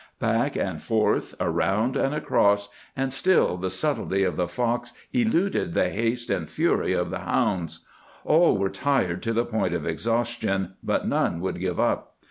Back 0.17 0.55
and 0.55 0.81
forth, 0.81 1.35
around 1.39 1.95
and 1.95 2.15
across, 2.15 2.69
and 2.97 3.13
still 3.13 3.55
the 3.55 3.69
subtlety 3.69 4.23
of 4.23 4.35
the 4.35 4.47
fox 4.47 4.93
eluded 5.13 5.73
the 5.73 5.91
haste 5.91 6.31
and 6.31 6.49
fury 6.49 6.91
of 6.91 7.11
the 7.11 7.19
hounds. 7.19 7.85
All 8.25 8.57
were 8.57 8.71
tired 8.71 9.21
to 9.21 9.31
the 9.31 9.45
point 9.45 9.75
of 9.75 9.85
exhaustion, 9.85 10.73
but 10.81 11.07
none 11.07 11.39
would 11.41 11.59
give 11.59 11.79
up. 11.79 12.15